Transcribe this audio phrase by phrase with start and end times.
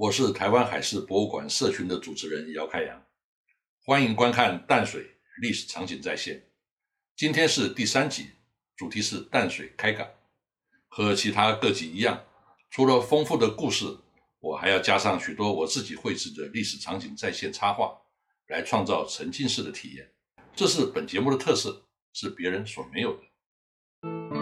[0.00, 3.04] 我是台湾海事博物馆社群的主持人姚开阳，
[3.84, 5.06] 欢迎观看淡水
[5.42, 6.42] 历史场景再现。
[7.14, 8.30] 今天是第三集，
[8.74, 10.08] 主题是淡水开港。
[10.88, 12.24] 和其他各集一样，
[12.70, 13.98] 除了丰富的故事，
[14.38, 17.94] 我还要加上许多我自己绘制的历史场景再现插画，
[18.46, 20.10] 来创造沉浸式的体验。
[20.56, 24.39] 这是本节目的特色，是别人所没有的。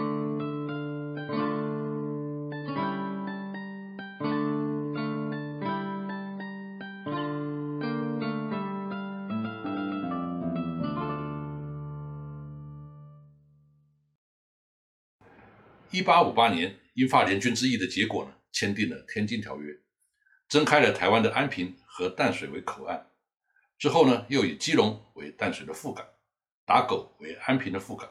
[16.09, 19.71] 一八五八年，英法联军之役的结果呢，签订了《天津条约》，
[20.47, 23.11] 增开了台湾的安平和淡水为口岸。
[23.77, 26.03] 之后呢，又以基隆为淡水的副港，
[26.65, 28.09] 打狗为安平的副港。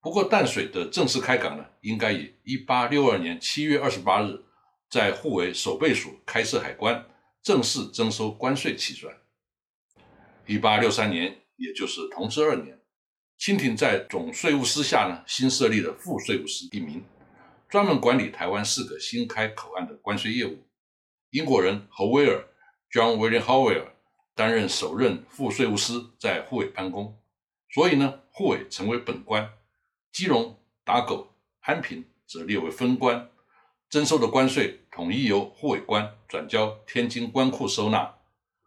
[0.00, 4.42] 不过，淡水的正式开港呢，应该以一八六二年七月二十八日，
[4.88, 7.06] 在护卫守备署开设海关，
[7.44, 9.16] 正式征收关税起算。
[10.46, 12.80] 一八六三年，也就是同治二年。
[13.38, 17.00] 清廷在总税务司下呢，新设立了副税务司一名，
[17.70, 20.66] 专门管理台湾四个新开口岸的关税业务。
[21.30, 22.44] 英国人侯威尔
[22.90, 23.84] （John William Howell）
[24.34, 27.16] 担任首任副税务司，在护卫办公，
[27.72, 29.48] 所以呢，护卫成为本官，
[30.10, 33.30] 基隆、打狗、安平则列为分官，
[33.88, 38.16] 征收的关税统一由护卫官转交天津关库收纳。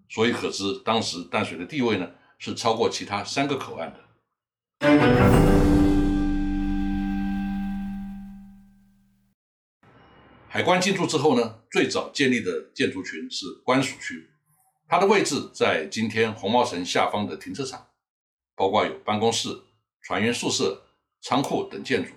[0.08, 5.53] 所以可知，当时淡水的地位呢，是超过其他三个口岸的。
[10.54, 14.30] 海关进驻之后呢，最早建立的建筑群是关署区，
[14.88, 17.88] 它的位置在今天红毛城下方的停车场，
[18.56, 19.50] 包括有办公室、
[20.04, 20.86] 船员宿舍、
[21.24, 22.12] 仓库等建筑。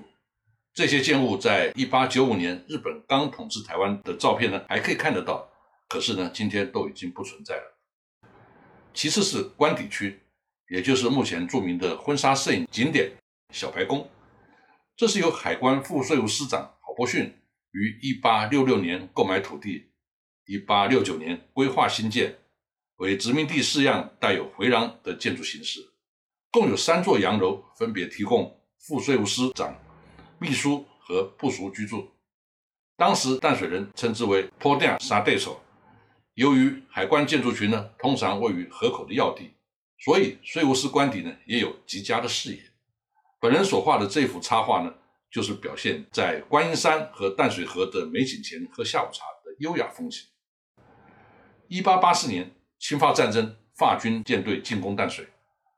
[0.74, 5.48] 这些建物在一八九五年日本刚统治台湾的照片呢，还可以看得到，
[5.88, 7.78] 可是呢，今天都已经不存在了。
[8.92, 10.20] 其次是官邸区。
[10.68, 13.12] 也就是目前著名的婚纱摄影景点
[13.54, 14.10] 小白宫，
[14.94, 17.32] 这是由海关副税务司长郝柏逊
[17.76, 19.90] 于一八六六年购买土地，
[20.46, 22.34] 一八六九年规划新建，
[22.96, 25.80] 为殖民地式样带有回廊的建筑形式，
[26.50, 29.78] 共有三座洋楼，分别提供副税务司长、
[30.38, 32.10] 秘书和部属居住。
[32.96, 35.60] 当时淡水人称之为坡店沙对手。
[36.32, 39.50] 由于海关建筑群呢，通常位于河口的要地。
[39.98, 42.62] 所以，税务司官邸呢也有极佳的视野。
[43.38, 44.94] 本人所画的这幅插画呢，
[45.30, 50.28] 就是表现在观音山和淡水河的美景前喝下午茶的优雅风情。
[51.68, 55.26] 一八八四年，侵法战争，法军舰队进攻淡水，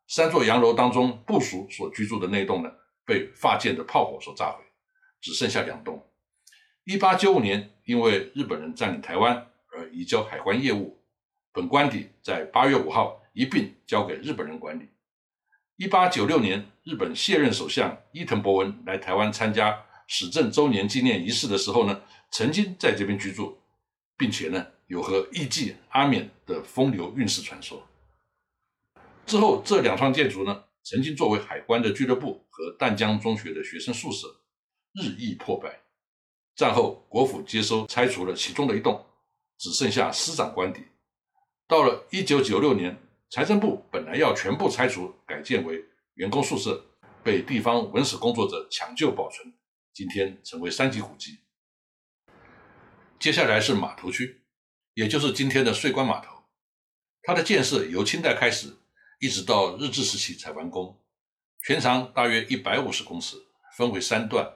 [0.07, 2.71] 三座洋楼当中，部署所居住的那栋呢，
[3.05, 4.65] 被法舰的炮火所炸毁，
[5.21, 6.07] 只剩下两栋。
[6.85, 11.03] 一八九五年，因为日本人占领台湾而移交海关业务，
[11.53, 13.23] 本官邸在八月五号。
[13.35, 14.89] 一并交给日本人管理。
[15.79, 22.03] 一八九六年，日本卸任首相伊藤博文来台湾参加始政周年纪念仪式的时候呢，
[22.33, 23.57] 曾经在这边居住，
[24.17, 27.81] 并且呢有和艺妓阿冕的风流韵事传说。
[29.25, 34.27] 之后，这两幢建筑呢，曾经作为海关的俱乐部和淡江中学的学生宿舍，
[34.95, 35.79] 日益破败。
[36.57, 39.07] 战后，国府接收拆除了其中的一栋，
[39.57, 40.81] 只剩下师长官邸。
[41.69, 42.99] 到了一九九六年。
[43.31, 45.85] 财政部本来要全部拆除，改建为
[46.15, 46.83] 员工宿舍，
[47.23, 49.53] 被地方文史工作者抢救保存，
[49.93, 51.41] 今天成为三级古迹。
[53.19, 54.41] 接下来是码头区，
[54.95, 56.45] 也就是今天的税关码头。
[57.23, 58.75] 它的建设由清代开始，
[59.21, 60.99] 一直到日治时期才完工，
[61.63, 63.37] 全长大约一百五十公尺，
[63.77, 64.51] 分为三段，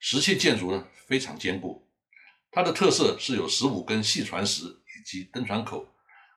[0.00, 1.86] 石砌建筑呢非常坚固。
[2.50, 5.86] 它的特色是有十五根细船石以及登船口。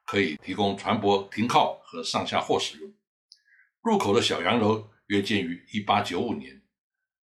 [0.06, 2.94] 可以提供船舶停靠和上下货使用。
[3.82, 6.62] 入口的小洋楼约建于一八九五年，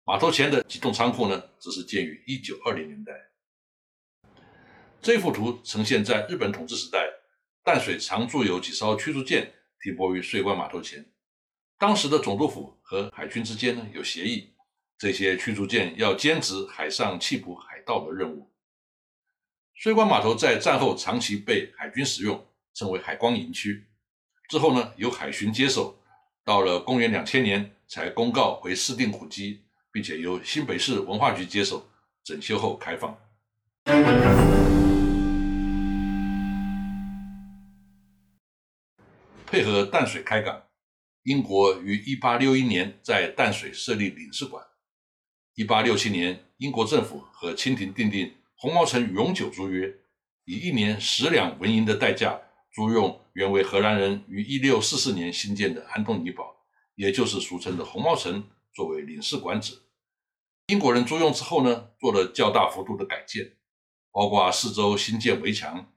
[0.04, 3.12] 码头前的几栋仓库呢，则是建于一九二零年代。
[5.00, 7.06] 这幅图呈现在日本统治时代，
[7.64, 11.10] 淡水常驻有几艘驱逐舰停泊于税关码头前。
[11.78, 14.52] 当时的总督府和海军之间呢有协议，
[14.98, 18.52] 这些驱逐舰要兼职海上缉捕海盗的任务。
[19.72, 22.46] 税关码头在战后长期被海军使用。
[22.74, 23.86] 成为海光营区
[24.48, 25.98] 之后呢，由海巡接手，
[26.44, 29.62] 到了公元两千年才公告为市定古迹，
[29.92, 31.88] 并且由新北市文化局接手
[32.24, 33.16] 整修后开放。
[39.46, 40.62] 配合淡水开港，
[41.24, 44.64] 英国于一八六一年在淡水设立领事馆。
[45.54, 49.86] 一八六七年，英国政府和清廷订定《红毛城永久租约》。
[50.44, 52.40] 以一年十两纹银的代价
[52.72, 56.64] 租用原为荷兰人于一六四四年新建的安东尼堡，
[56.94, 59.76] 也就是俗称的红毛城，作为领事馆址。
[60.68, 63.56] 英国人租用之后呢，做了较大幅度的改建，
[64.12, 65.92] 包括四周新建围墙，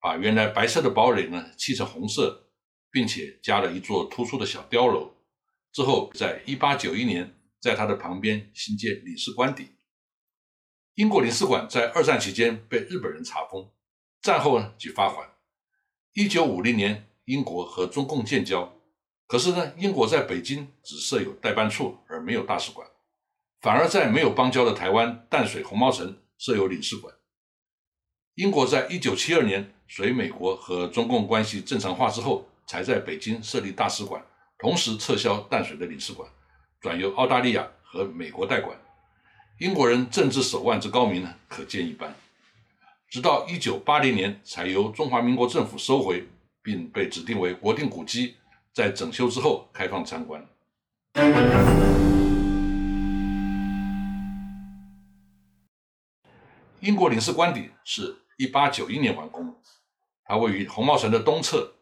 [0.00, 2.50] 把原来白色的堡垒呢漆成红色，
[2.90, 5.14] 并且加了一座突出的小碉楼。
[5.72, 9.68] 之后，在一八九一年，在它的旁边新建领事官邸。
[10.96, 13.70] 英国领事馆在二战期间被日本人查封，
[14.20, 15.37] 战后呢即发还。
[16.18, 18.74] 一九五零年，英国和中共建交，
[19.28, 22.84] 可是呢，英国在北京只设有代办处，而没有大使馆。
[23.60, 27.14] 反而在没有邦交的台湾淡水红毛城设有领事馆。
[28.34, 34.20] 英国在一九七二年随美国和中共关系正常化之后，才在北京设立大使馆，
[34.58, 36.28] 同时撤销淡水的领事馆，
[36.80, 38.76] 转由澳大利亚和美国代管。
[39.60, 42.12] 英国人政治手腕之高明呢，可见一斑。
[43.10, 46.28] 直到一九八零年，才由中华民国政府收回，
[46.62, 48.34] 并被指定为国定古迹，
[48.74, 50.46] 在整修之后开放参观。
[56.80, 59.56] 英国领事官邸是一八九一年完工，
[60.26, 61.72] 它位于红毛城的东侧，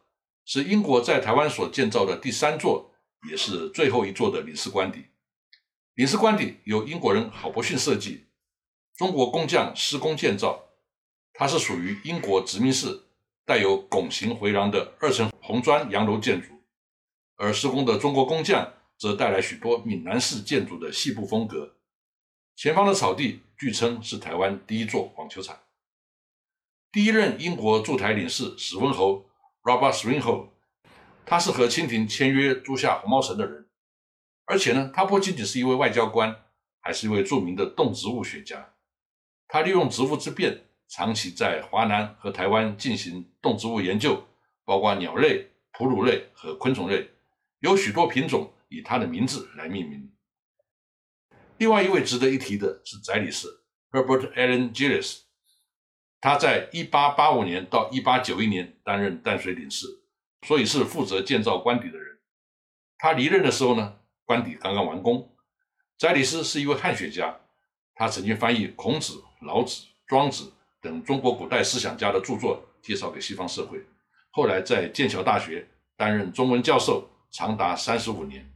[0.45, 2.89] 是英国在台湾所建造的第三座，
[3.29, 5.03] 也是最后一座的领事官邸。
[5.95, 8.27] 领事官邸由英国人郝伯逊设计，
[8.95, 10.63] 中国工匠施工建造。
[11.39, 13.03] 它是属于英国殖民式
[13.45, 16.47] 带有拱形回廊的二层红砖洋楼建筑，
[17.35, 21.75] 而施工的中国工匠则带来许多闽南式建筑的细部风格。
[22.55, 25.59] 前方的草地据称是台湾第一座网球场。
[26.91, 29.29] 第一任英国驻台领事史温侯
[29.61, 30.47] （Robert Swinhoe），
[31.23, 33.67] 他是和清廷签约租下红毛城的人，
[34.45, 36.35] 而且呢，他不仅仅是一位外交官，
[36.81, 38.73] 还是一位著名的动植物学家。
[39.47, 44.25] 他利用植物之变，长期在华南和台湾进行动植物研究，
[44.63, 47.09] 包括鸟类、哺乳类和昆虫类，
[47.59, 50.11] 有许多品种以他的名字来命名。
[51.57, 53.47] 另外一位值得一提的是翟理士
[53.91, 55.21] Herbert Allen Gillis，
[56.21, 59.87] 他在1885年到1891年担任淡水领事，
[60.47, 62.19] 所以是负责建造官邸的人。
[62.97, 65.35] 他离任的时候呢，官邸刚刚完工。
[65.97, 67.39] 翟理士是一位汉学家，
[67.95, 70.53] 他曾经翻译孔子、老子、庄子
[70.87, 73.77] 等中国古代思想家的著作，介绍给西方社会。
[74.31, 75.67] 后来在剑桥大学
[75.97, 78.49] 担任中文教授，长达三十五年。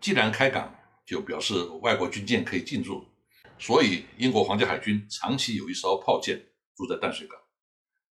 [0.00, 0.72] 既然开港，
[1.04, 3.04] 就表示外国军舰可以进驻，
[3.58, 6.40] 所以英国皇家海军长期有一艘炮舰
[6.76, 7.36] 住在淡水港。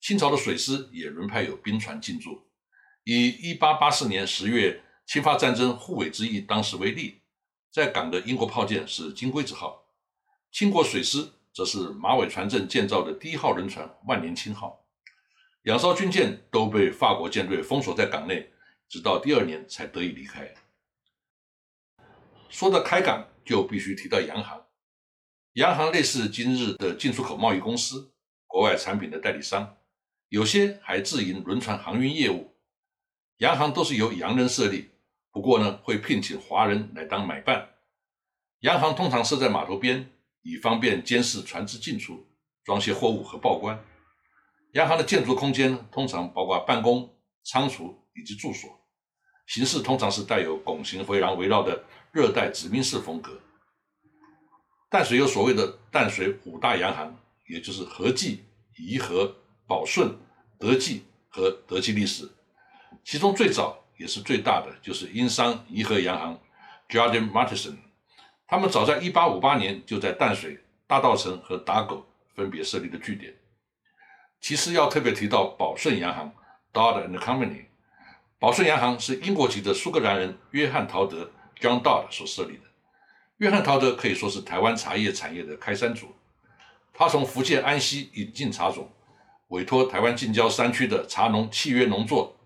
[0.01, 2.51] 清朝的水师也轮派有兵船进驻。
[3.05, 7.21] 以1884年10月侵华战争护卫之役当时为例，
[7.71, 9.85] 在港的英国炮舰是金龟子号，
[10.51, 14.85] 清国水师则是马尾船镇建造的第一号轮船万年青号。
[15.63, 18.51] 两艘军舰都被法国舰队封锁在港内，
[18.87, 20.53] 直到第二年才得以离开。
[22.49, 24.65] 说到开港，就必须提到洋行。
[25.53, 28.13] 洋行类似今日的进出口贸易公司，
[28.45, 29.75] 国外产品的代理商，
[30.29, 32.55] 有些还自营轮船航运业务。
[33.39, 34.91] 洋行都是由洋人设立，
[35.37, 37.69] 不过呢，会聘请华人来当买办。
[38.61, 40.09] 洋行通常设在码头边，
[40.41, 42.25] 以方便监视船只进出、
[42.63, 43.79] 装卸货物和报关。
[44.73, 48.67] 洋行的建筑空间通常包括办公、仓储以及住所，
[49.45, 51.83] 形式通常是带有拱形回廊围绕的。
[52.11, 53.39] 热带殖民式风格。
[54.89, 57.15] 淡水有所谓的淡水五大洋行，
[57.47, 58.43] 也就是和记、
[58.75, 59.35] 怡和、
[59.67, 60.17] 宝顺、
[60.57, 62.27] 德记和德记利士。
[63.03, 66.39] 其中最早也是最大的就是英商怡和洋行
[66.89, 67.77] （Jardine Matheson）。
[68.47, 73.35] 他们早在1858年就在淡水、大稻城和打狗分别设立的据点。
[74.39, 76.31] 其次要特别提到宝顺洋行
[76.71, 77.65] （Dodd and Company）。
[78.39, 81.31] 宝顺洋行是英国籍的苏格兰人约翰·陶德。
[81.59, 82.63] John Dodd 所设立的
[83.37, 86.15] 约翰·陶德可以说是台湾茶叶产业的开山祖。
[86.93, 88.91] 他从福建安溪引进茶种，
[89.47, 92.36] 委托台湾近郊山区的茶农契约农作，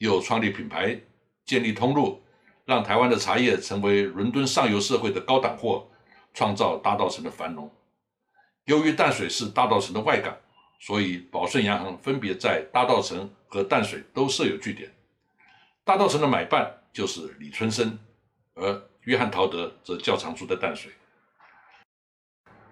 [0.00, 0.98] 又创立品牌，
[1.44, 2.22] 建立通路，
[2.64, 5.86] 让台湾的茶叶成为伦敦上游社会的高档货，
[6.32, 7.70] 创造大稻城的繁荣。
[8.64, 10.34] 由于淡水是大稻城的外港，
[10.80, 14.90] 所以宝顺洋行分别在大稻城和淡水都设有据点。
[15.84, 17.98] 大稻城的买办就是李春生。
[18.54, 20.92] 而约翰·陶德则较常住在淡水。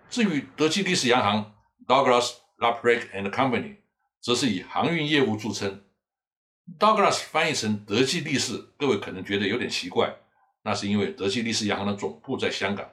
[0.08, 1.54] 至于德基利士洋行
[1.86, 3.76] （Douglas, Laprake and Company），
[4.20, 5.82] 则是以航运业务著称。
[6.76, 10.14] Douglas 翻译成德基利士，各位可能觉得有点奇怪，
[10.62, 12.90] 那是因为德基利士洋行的总部在香港，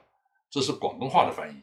[0.48, 1.62] 这是广东话的翻译。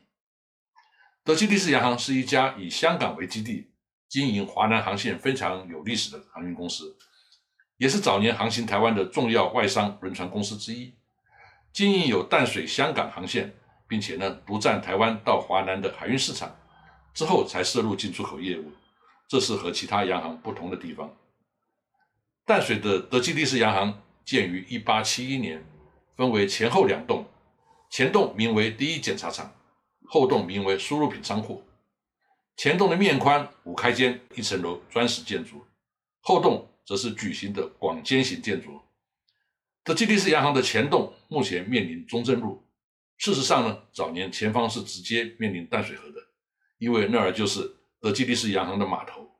[1.24, 3.72] 德基利士洋行是一家以香港为基地
[4.08, 6.96] 经营华南航线非常有历史的航运公司，
[7.78, 10.94] 也是早年航行台湾的重要外商轮船公司之一，
[11.74, 13.54] 经营有淡水香港航线，
[13.88, 16.56] 并且呢独占台湾到华南的海运市场，
[17.14, 18.72] 之后才涉入进出口业务，
[19.28, 21.12] 这是和其他洋行不同的地方。
[22.46, 25.66] 淡水的德基利斯洋行建于一八七一年，
[26.18, 27.26] 分为前后两栋，
[27.90, 29.56] 前栋名为第一检查厂。
[30.06, 31.64] 后栋名为输入品仓库，
[32.58, 35.66] 前栋的面宽五开间一层楼砖石建筑，
[36.20, 38.80] 后栋则是矩形的广间型建筑。
[39.84, 42.64] 德基利斯洋行的前栋目前面临中正路，
[43.18, 46.20] 事实上呢，早年前方是直接面临淡水河的，
[46.78, 49.32] 因为那儿就是德基利斯洋行的码头。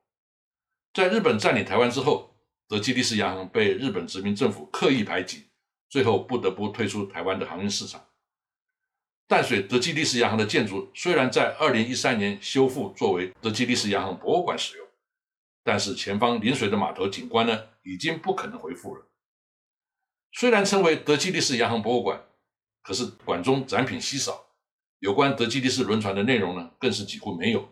[0.92, 2.23] 在日本占领台湾之后，
[2.66, 5.44] 德基利斯洋行被日本殖民政府刻意排挤，
[5.88, 8.08] 最后不得不退出台湾的航运市场。
[9.26, 14.86] 淡水德基利斯洋行的建筑虽然在二零一三年修复作为德基利斯洋行博物馆使用，
[15.62, 19.06] 但是前方临水的码头景观呢，已经不可能恢复了。
[20.32, 22.22] 虽然称为德基利斯洋行博物馆，
[22.82, 24.46] 可是馆中展品稀少，
[24.98, 27.66] 有关德基利斯轮船的内容呢，更是几乎没有，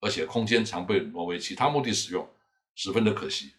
[0.00, 2.28] 而且空间常被挪为其他目的使用，
[2.74, 3.52] 十分的可惜。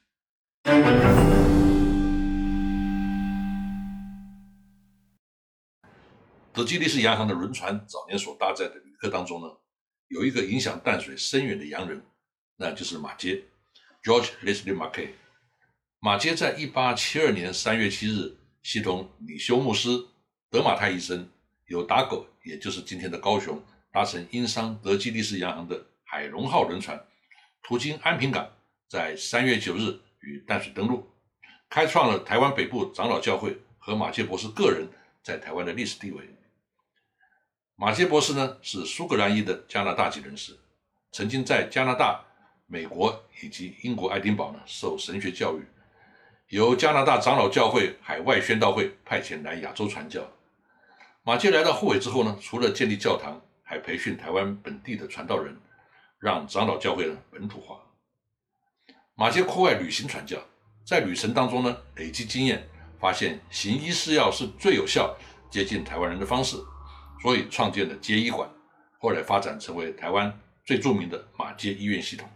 [6.54, 9.48] 德基利斯洋行的轮船早年所搭载的旅客当中呢，
[10.08, 12.02] 有一个影响淡水深远的洋人，
[12.56, 13.44] 那就是马街
[14.04, 15.10] （George Leslie Mackay）。
[16.00, 19.90] 马街在一八七二年三月七日，协同李修牧师、
[20.50, 21.30] 德马泰医生，
[21.66, 27.06] 由打狗，也就是今天的高雄，搭乘英商德基利斯洋行的海龙号轮船，
[27.64, 28.50] 途经安平港，
[28.88, 31.08] 在三月九日与淡水登陆，
[31.70, 34.88] 开创了台湾北部长老教会和马杰博士个人
[35.22, 36.24] 在台湾的历史地位。
[37.76, 40.58] 马杰博士呢是苏格兰裔的加拿大籍人士，
[41.12, 42.24] 曾经在加拿大、
[42.68, 45.66] 美国以及英国爱丁堡呢受神学教育，
[46.50, 50.22] 由加拿大长老教会海外宣道会派遣来亚洲传教。
[51.24, 55.58] 马杰来到护卫之后呢，除了建立教堂，还培训台湾本地的传道人，
[56.20, 57.80] 让长老教会呢本土化。
[59.16, 60.44] 马杰酷爱旅行传教，
[60.84, 62.68] 在旅程当中呢累积经验，
[63.00, 65.16] 发现行医施药是最有效
[65.52, 66.58] 接近台湾人的方式。
[67.22, 68.50] 所以创建了街医馆，
[68.98, 72.28] 后来发展成为台湾最著名的马街医院系统。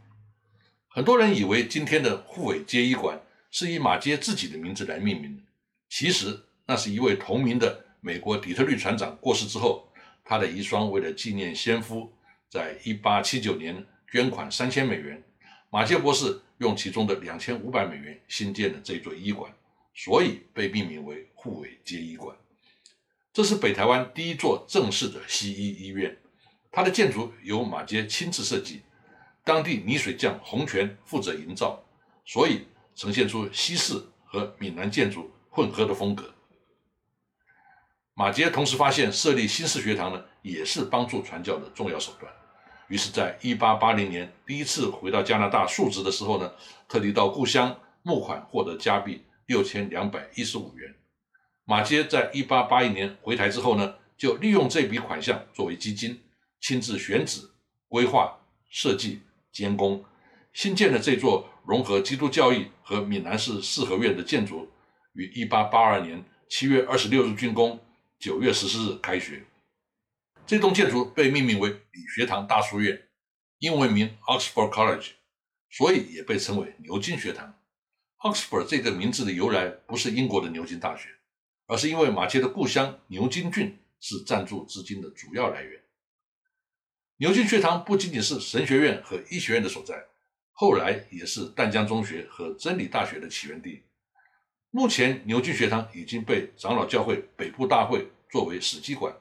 [0.88, 3.20] 很多人以为今天的护卫街医馆
[3.50, 5.44] 是以马街自己的名字来命名，
[5.90, 9.92] 其实那是一位同名的美国底特律船长过世之后，
[10.24, 12.14] 他的遗孀为了纪念先夫，
[12.50, 15.22] 在一八七九年捐款三千美元，
[15.70, 19.52] 马杰博士用其中的两千五百美元新建了这座医馆，
[19.94, 22.36] 所以被命名为护卫街医馆。
[23.32, 26.18] 这是北台湾第一座正式的西医医院，
[26.72, 28.82] 它的建筑由马街亲自设计，
[29.44, 31.84] 当地泥水匠洪泉负责营造，
[32.26, 33.94] 所以呈现出西式
[34.26, 36.34] 和闽南建筑混合的风格。
[38.16, 42.34] 马杰同时发现设立新式学堂呢，也是帮助传教的重要手段，
[42.88, 46.52] 于是，在一八八零年第一次回到加拿大述职的时候呢，
[46.88, 50.96] 特地到故乡募款，获得加币六千两百一十五元。
[51.66, 56.22] 马杰在一八八一年回台之后呢，就利用这笔款项作为基金，
[56.62, 57.42] 亲自选址、
[57.90, 58.40] 规划、
[58.70, 60.06] 设计、监工，
[60.54, 64.72] 新建了这座融合基督教义和闽南式四合院的建筑，
[65.12, 67.78] 于一八八二年七月二十六日竣工，
[68.18, 69.44] 九月十四日开学。
[70.48, 73.10] 这栋建筑被命名为理学堂大书院，
[73.60, 75.10] 英文名 Oxford College，
[75.70, 77.54] 所以也被称为牛津学堂。
[78.20, 81.10] Oxford 这个名字的由来不是英国的牛津大学。
[81.70, 85.82] 而是因为马街的故乡牛津郡是赞助资金的主要来源。
[87.18, 90.06] 牛津学堂不仅仅是神学院和医学院的所在，
[90.54, 93.84] 后来也是淡江中学和真理大学的起源地。
[94.72, 99.14] 目前，牛津学堂已经被长老教会北部大会作为史迹馆，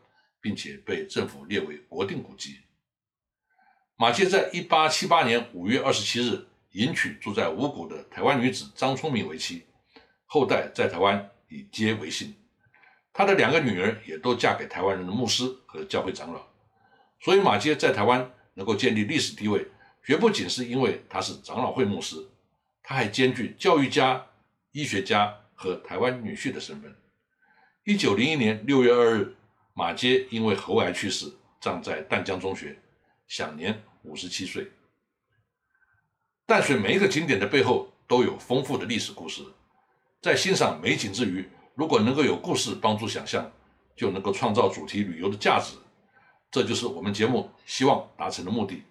[0.46, 2.60] 并且被政府列为国定古迹。
[3.96, 9.64] 马街在一八七八年五月二十七日迎娶住在五谷的台湾女子张聪明为妻，
[10.26, 11.28] 后代在台湾。
[11.48, 12.34] 以街为姓，
[13.12, 16.44] 他的两个女儿也都嫁给台湾人的牧师和教会长老，
[17.20, 19.64] 所以马街在台湾能够建立历史地位，
[20.04, 22.16] 绝不仅是因为他是长老会牧师，
[22.82, 24.26] 他还兼具教育家、
[24.72, 26.96] 医学家和台湾女婿的身份。
[27.84, 29.35] 一九零一年六月二日，
[29.78, 31.30] 马街因为喉癌去世，
[31.60, 32.80] 葬在淡江中学，
[33.28, 34.72] 享年五十七岁。
[36.46, 39.44] 淡水每一个景点的背后都有丰富的历史故事。
[40.22, 43.52] 在欣赏美景之余，如果能够有故事帮助想象，
[43.94, 45.76] 就能够创造主题旅游的价值，
[46.50, 48.82] 这就是我们节目希望达成的目的。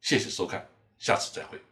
[0.00, 0.66] 谢谢收看，
[0.98, 1.69] 下次再会。